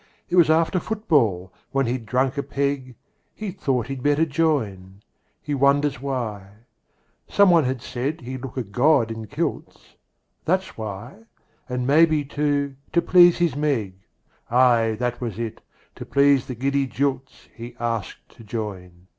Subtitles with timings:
[0.31, 2.95] It was after football, when he'd drunk a peg,
[3.35, 5.03] He thought he'd better join.
[5.39, 6.53] He wonders why...
[7.27, 9.93] Someone had said he'd look a god in kilts.
[10.43, 11.25] That's why;
[11.69, 13.93] and maybe, too, to please his Meg,
[14.49, 15.61] Aye, that was it,
[15.93, 19.05] to please the giddy jilts, He asked to join.